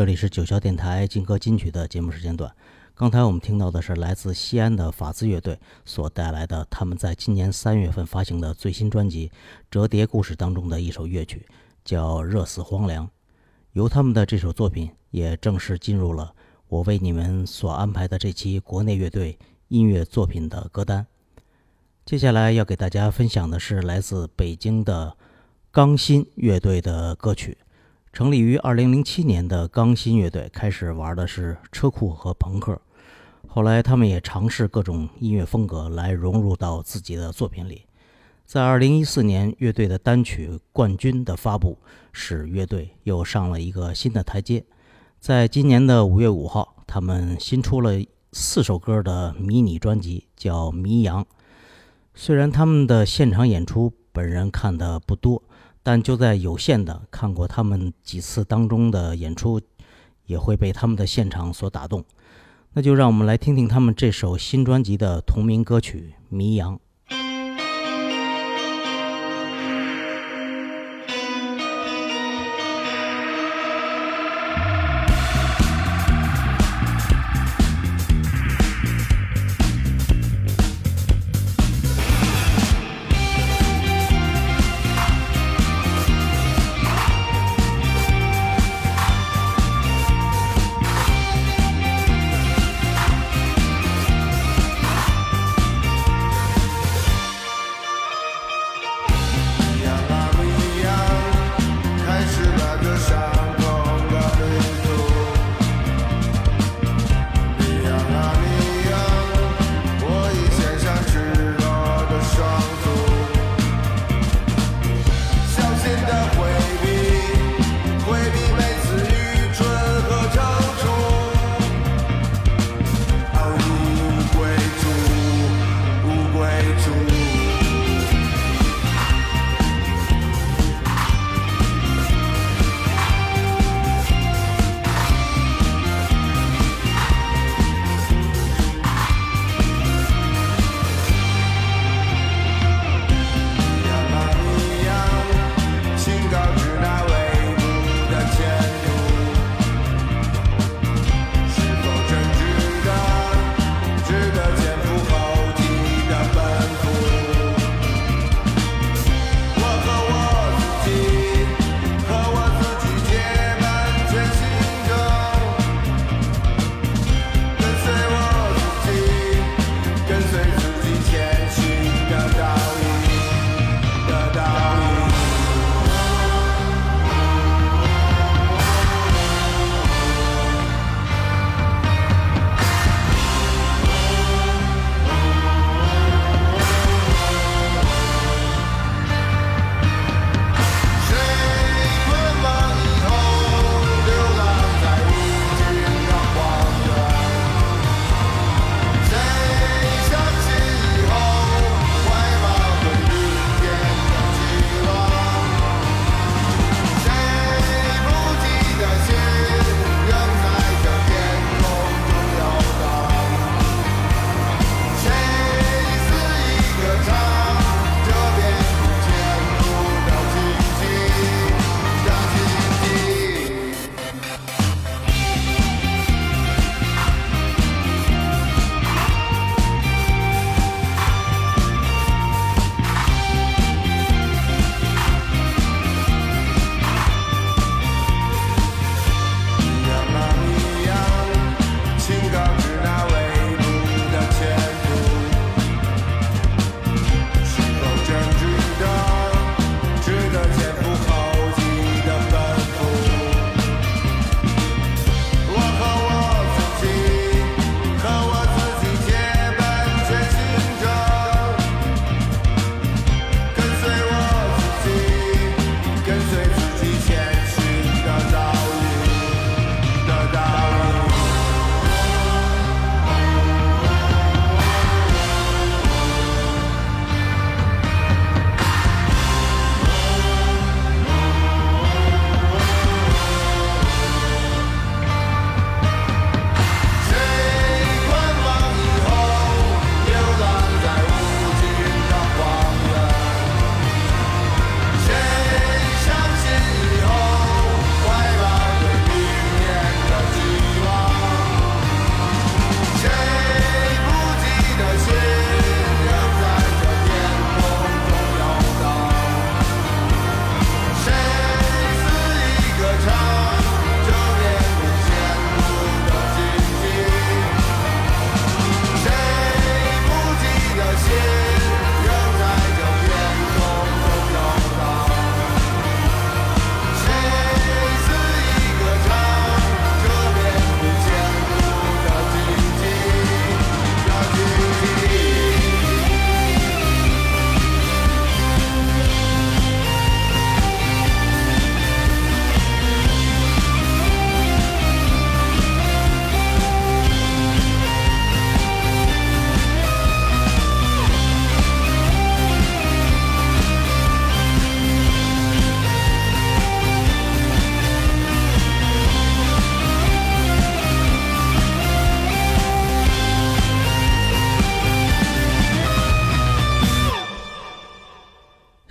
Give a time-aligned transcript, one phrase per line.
[0.00, 2.50] 这里是九霄电台金歌金曲的节目时间段。
[2.94, 9.28] 刚才我们听到的是来自西安的法兹乐队所带来的他们在今年三月份发行的最新专辑
[9.70, 11.46] 《折叠故事》当中的一首乐曲，
[11.84, 13.06] 叫《热死荒凉》。
[13.72, 16.34] 由他们的这首作品也正式进入了
[16.68, 19.38] 我为你们所安排的这期国内乐队
[19.68, 21.06] 音乐作品的歌单。
[22.06, 25.14] 接下来要给大家分享的是来自北京的
[25.70, 27.58] 钢心乐队的歌曲。
[28.12, 32.80] 成立于2007年的钢心乐队开始玩的是车库和朋克，
[33.46, 37.86] 后来他们也尝试各种音乐风格来融入到自己的作品里。
[38.44, 41.78] 在2014年，乐队的单曲《冠军》的发布，
[42.12, 44.64] 使乐队又上了一个新的台阶。
[45.20, 47.92] 在今年的5月5号，他们新出了
[48.32, 51.22] 四首歌的迷你专辑，叫《迷羊》。
[52.12, 55.40] 虽然他们的现场演出本人看的不多。
[55.92, 59.60] 但就在有限的看过他们几次当中的演出，
[60.24, 62.04] 也会被他们的现场所打动。
[62.74, 66.76] 那就让我们来听听他们这首新专辑的同名歌曲《迷羊》。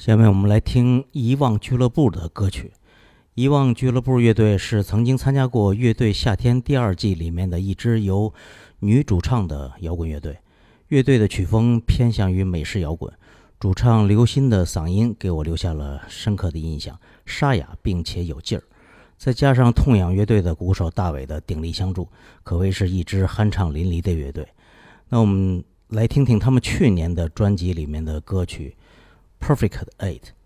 [0.10, 2.72] 下面我们来听遗忘俱乐部的歌曲。
[3.36, 8.34] 遗忘俱乐部乐队是曾经参加过《乐队夏天》第二季里面的一支由
[8.80, 10.36] 女主唱的摇滚乐队。
[10.88, 13.14] 乐队的曲风偏向于美式摇滚，
[13.60, 18.64] 主唱刘鑫的嗓音给我留下了深刻的印象，沙哑并且有劲儿。
[19.16, 22.10] 再加上痛仰乐队的鼓手大伟的鼎力相助，
[22.42, 24.48] 可谓是一支酣畅淋漓的乐队。
[25.08, 28.76] 那我们来听听他们去年的专辑里面的歌曲
[29.40, 30.39] 《Perfect Eight》。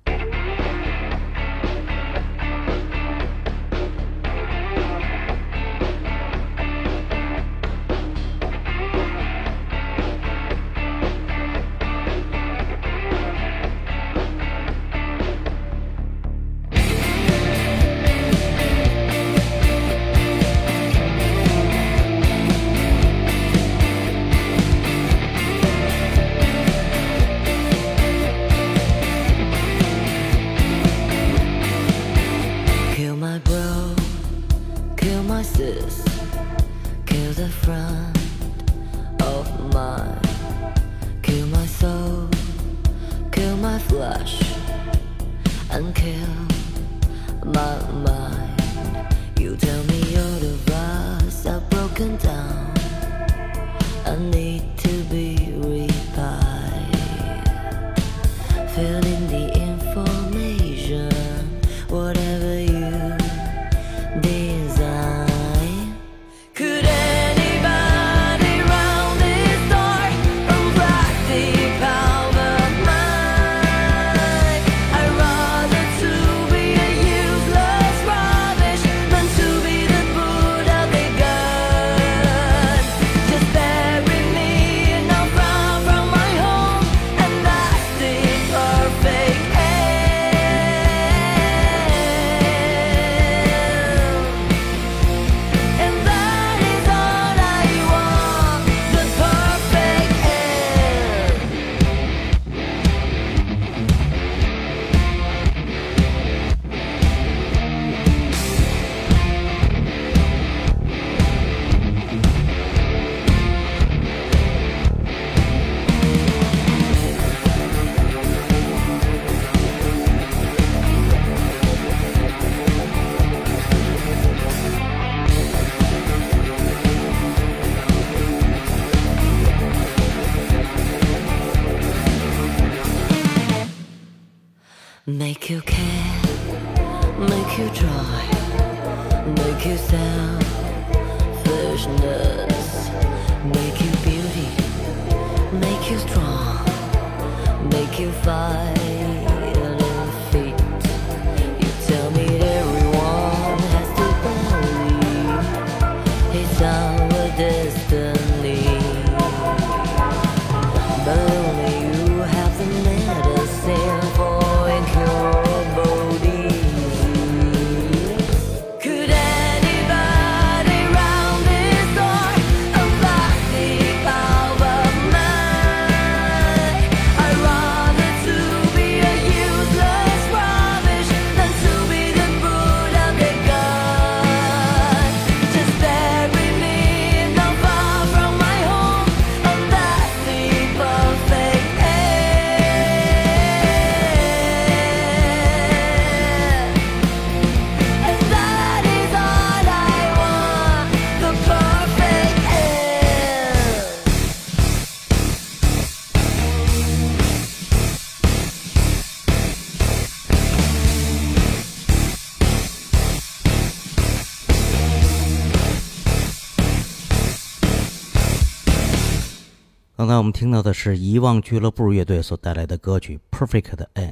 [220.43, 224.11] 听到的是遗忘俱乐部乐队所带来的歌曲《Perfect End》。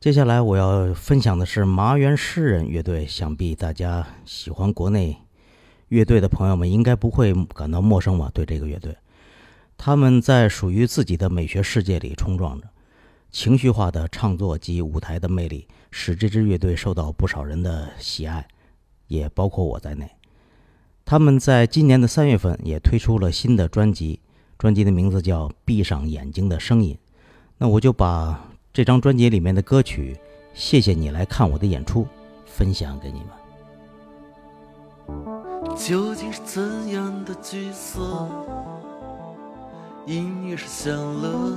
[0.00, 3.06] 接下来我要分享的是麻原诗人乐队。
[3.06, 5.14] 想必大家喜欢国内
[5.88, 8.30] 乐队的朋友们应该不会感到陌生吧？
[8.32, 8.96] 对这个乐队，
[9.76, 12.66] 他们在属于自己的美学世界里冲撞着，
[13.30, 18.48] 情绪化的唱作及舞台的魅力使这支乐队受到不少人的喜爱，
[19.08, 20.10] 也包括我在内。
[21.04, 24.20] 他们在今年的三月份也推出了新的专辑，
[24.64, 26.94] 专辑的名字叫《闭上眼睛的声音》。
[27.58, 28.40] 那我就把。
[28.72, 30.18] 这张专辑里面的歌曲，
[30.54, 32.06] 谢谢你来看我的演出，
[32.46, 33.28] 分享给你们。
[35.76, 38.26] 究竟是怎样的角色？
[40.06, 41.56] 音乐是享乐，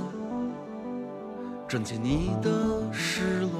[1.66, 3.50] 撞见你的失落，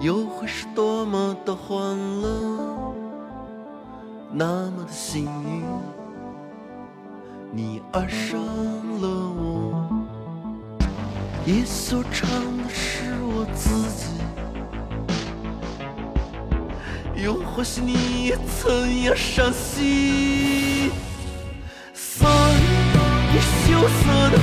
[0.00, 2.94] 又会是多么的欢乐，
[4.32, 5.62] 那么的幸运，
[7.52, 8.38] 你爱上
[9.00, 9.88] 了我。
[11.44, 12.28] 也所唱
[12.58, 14.06] 的是我自己，
[17.24, 20.90] 又或许你也曾要伤心。
[21.94, 22.30] 算
[23.32, 24.38] 你羞涩的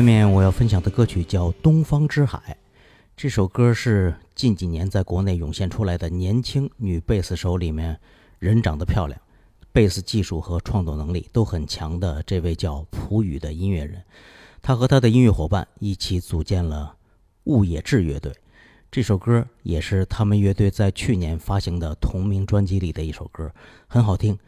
[0.00, 2.56] 下面我要分享的歌曲叫《东方之海》。
[3.14, 8.00] 这首歌是近几年在国内涌现出来的年轻女贝斯手里面，
[8.38, 9.20] 人长得漂亮，
[9.72, 14.02] 贝斯技术和创作能力都很强的这位叫蒲宇的音乐人。
[14.62, 16.96] 他和他的音乐伙伴一起组建了
[17.44, 18.32] 雾野志乐队。
[18.90, 23.52] 这首歌也是他们乐队在去年发行的同名专辑里的一首歌，
[23.86, 24.38] 很好听。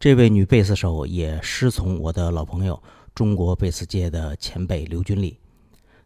[0.00, 2.82] 这位女贝斯手也师从我的老朋友
[3.14, 5.38] 中国贝斯界的前辈刘军丽。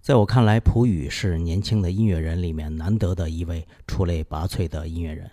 [0.00, 5.30] 在我看来，普宇是年轻的音乐人里面难得的一位出类拔萃的音乐人。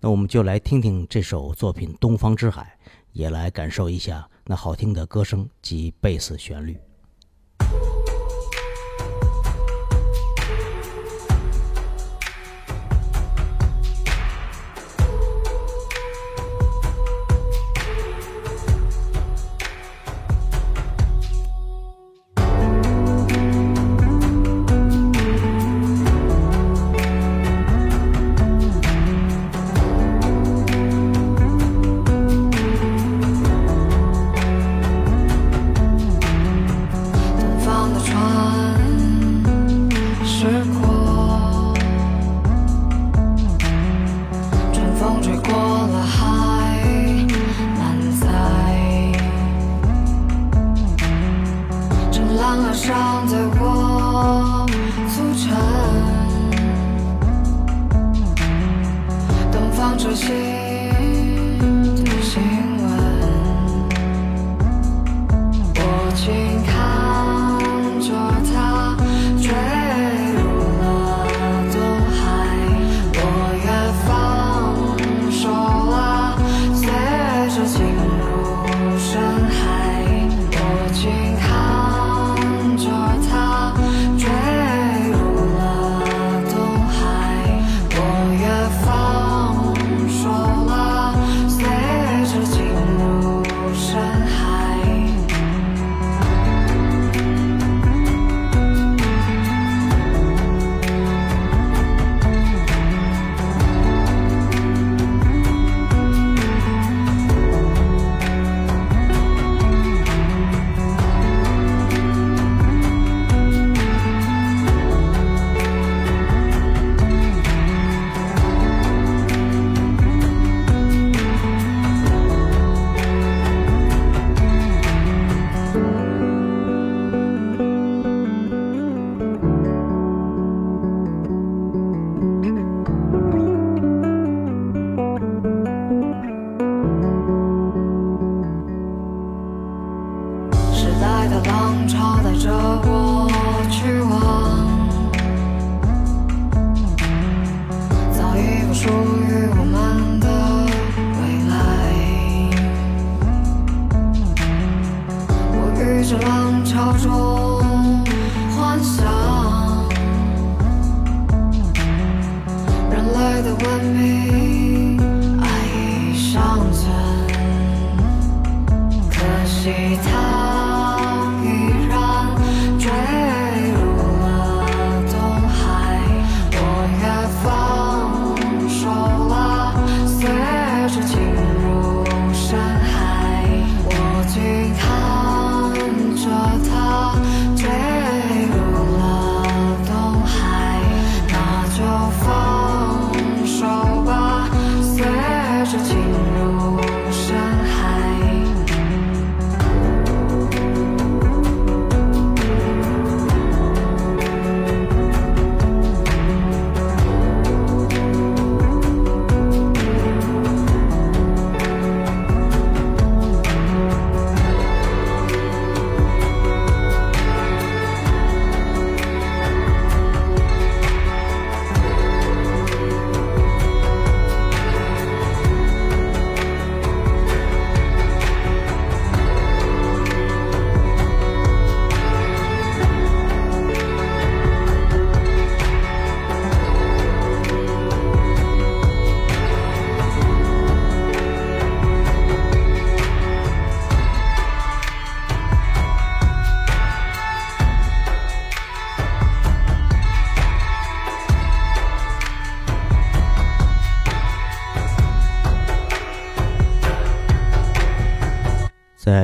[0.00, 2.78] 那我们就来听听这首作品《东方之海》，
[3.12, 6.76] 也来感受一下那好听的歌声及贝斯旋律。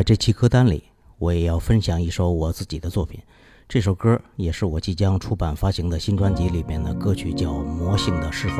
[0.05, 0.85] 这期歌单里，
[1.19, 3.19] 我也要分享一首我自己的作品。
[3.67, 8.59] 这首歌也是我即将出版发行的新专辑里面的歌曲，叫《魔性的释放》。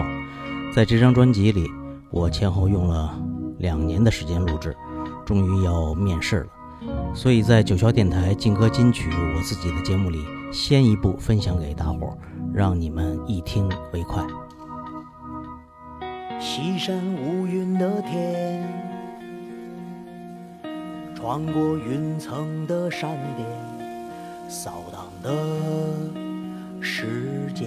[0.75, 1.69] 在这张专辑里，
[2.11, 3.15] 我前后用了
[3.59, 4.75] 两年的时间录制，
[5.27, 6.47] 终于要面世了。
[7.15, 12.17] 所以在九霄电台劲歌金曲我自己的节目里，先一步分享给大伙儿，
[12.55, 14.27] 让你们一听为快。
[16.41, 18.94] 西山无云的天，
[21.25, 23.47] 穿过云层的山巅，
[24.47, 25.33] 扫荡的
[26.83, 27.67] 时间，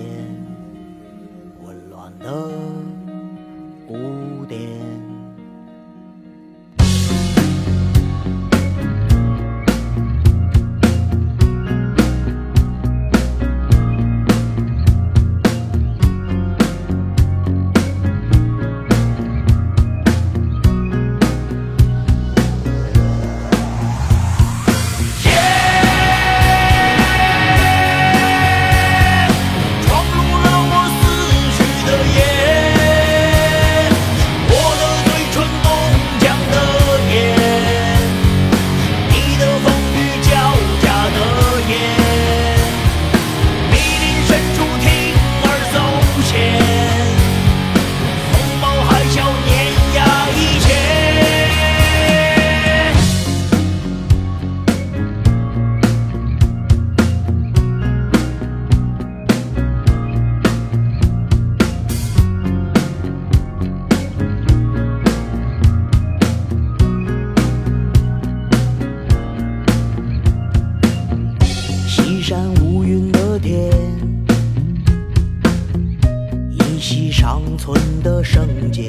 [76.87, 78.87] 依稀尚存的圣洁，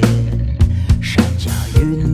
[1.01, 2.08] 山下云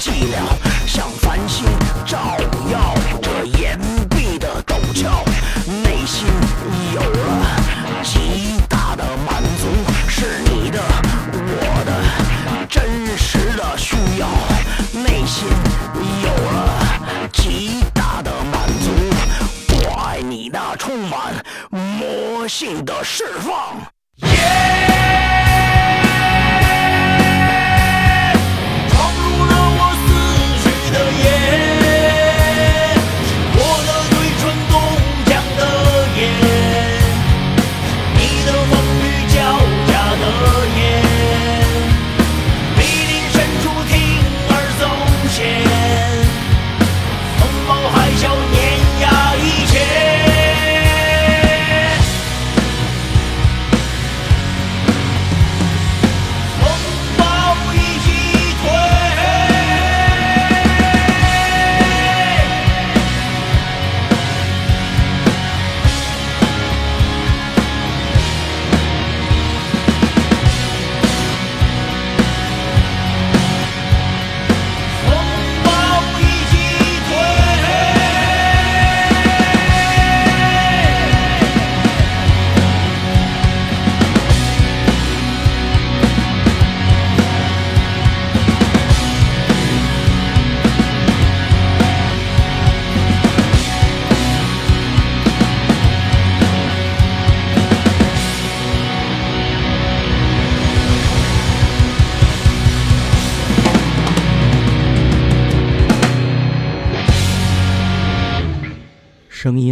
[0.00, 0.69] Gino.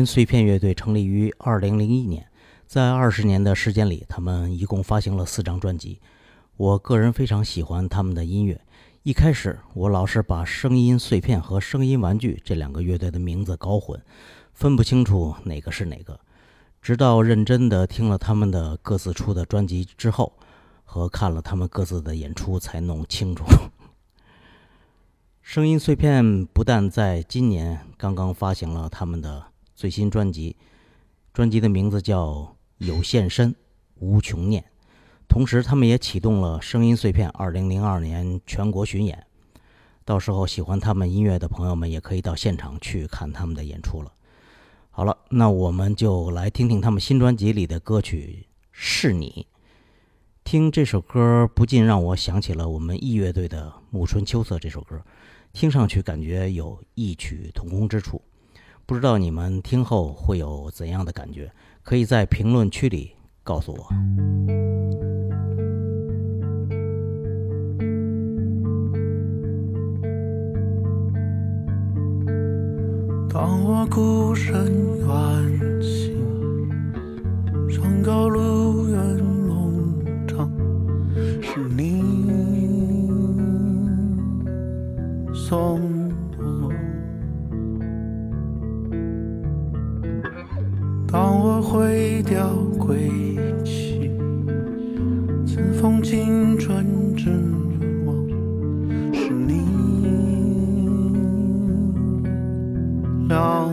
[0.09, 2.27] 碎片乐队成立于二零零一年，
[2.67, 6.01] 在二十年的时间里，他们一共发行了四张专辑。
[6.57, 8.59] 我个人非常喜欢他们的音乐。
[9.03, 14.03] 一开始，我老是把声音碎片和声音玩具这两个乐队的名字搞混，
[14.55, 16.19] 分不清楚哪个是哪个。
[16.81, 20.33] 直到认真的听了他们的各自出的专辑之后，
[20.85, 23.45] 和看了他们各自的演出，才弄清楚。
[25.45, 29.45] 声音碎片不但在今年刚刚发行了他们的
[29.79, 30.57] 最新专辑，
[31.33, 32.33] 专辑的名字叫
[32.79, 33.55] 《有限身
[34.01, 34.61] 无穷念》，
[35.29, 39.25] 同时他们也启动了声音碎片2002年全国巡演。
[40.05, 44.13] 到时候喜欢他们音乐的朋友们也可以到现场去看他们的演出了。
[44.91, 49.47] 好了，那我们就来听听他们新专辑里的歌曲《是你》。
[50.43, 55.01] 听这首歌，不禁让我想起了我们 E 乐队的《暮春秋色》这首歌。
[55.53, 58.21] 听上去感觉有异曲同工之处，
[58.89, 61.53] 不知道你们听后会有怎样的感觉？
[61.83, 63.13] 可以在评论区里
[63.45, 63.87] 告诉我。
[73.29, 74.55] 当我孤身
[75.07, 76.17] 远行，
[77.69, 80.51] 山高路远梦长，
[81.43, 82.01] 是你
[85.35, 85.98] 送
[91.11, 93.09] 当我毁掉归
[93.65, 94.11] 期，
[95.47, 97.31] 尘封青春之
[98.05, 98.15] 网，
[99.15, 99.65] 是你。
[103.27, 103.71] 了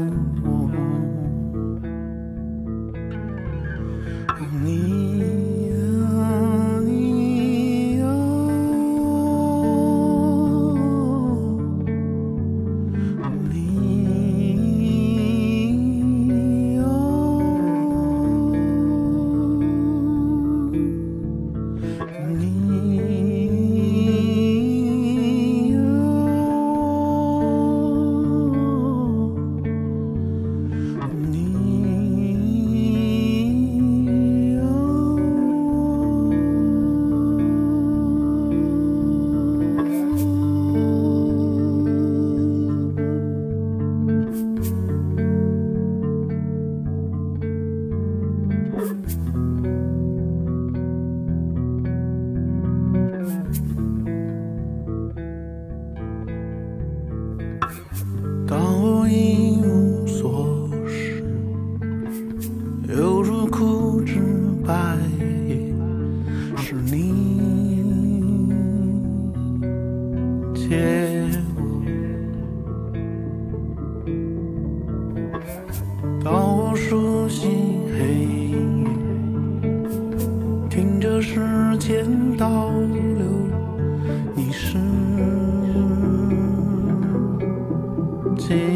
[88.48, 88.75] sí.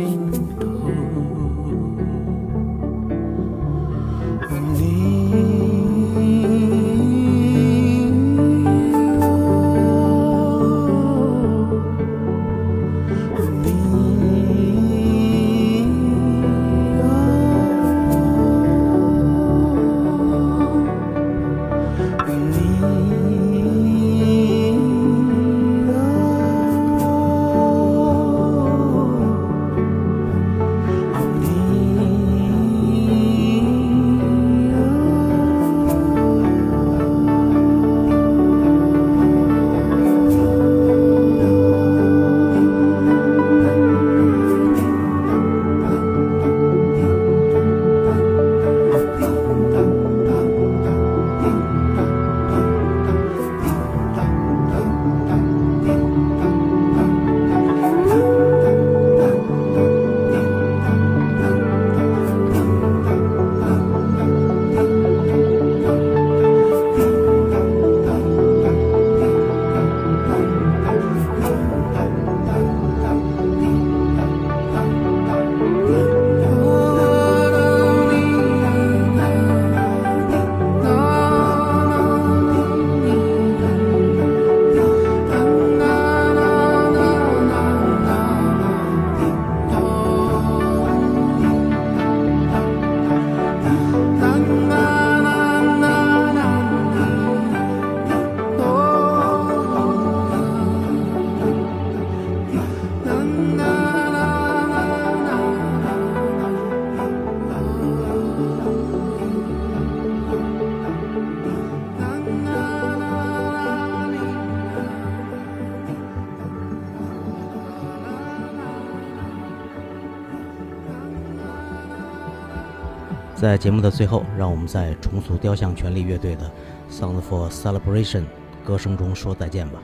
[123.50, 126.52] 在节目的最后，让我们在重塑雕像权力乐队的
[126.94, 128.22] 《Sound for Celebration》
[128.64, 129.80] 歌声中说再见吧。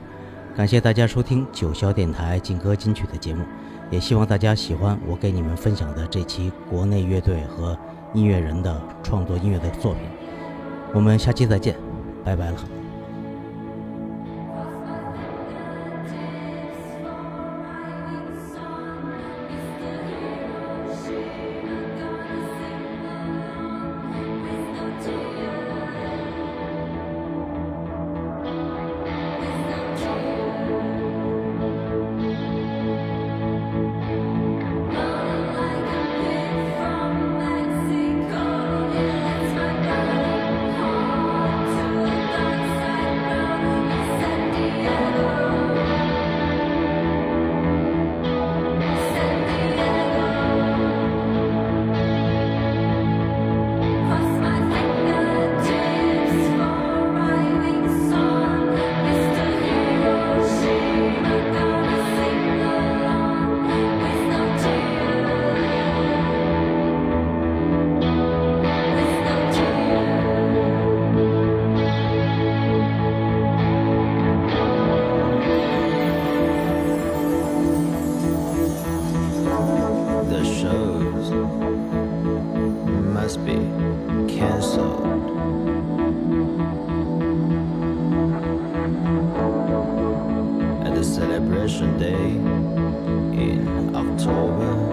[0.56, 3.44] 感谢大家收听九霄电台劲歌金曲的节目，
[3.90, 7.76] 也希望大家喜欢我给你们分享的这期国内乐队和
[8.14, 10.02] 音乐人的创作音乐的作品。
[10.94, 11.74] 我们下期再见，
[12.24, 12.75] 拜拜了。
[91.98, 92.30] Day
[93.42, 94.85] in October.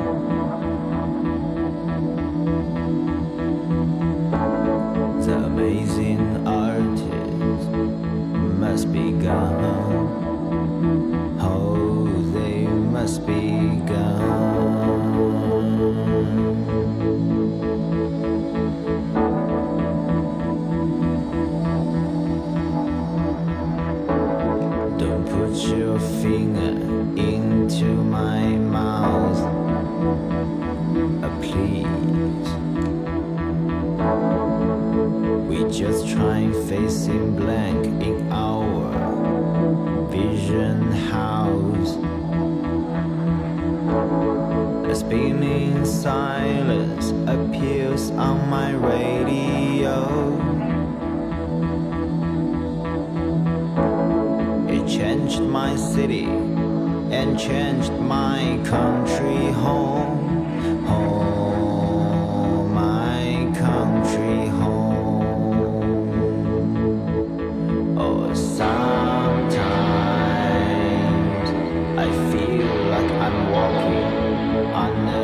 [73.56, 75.23] I know.